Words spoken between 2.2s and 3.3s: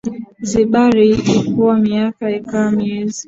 ikawa miezi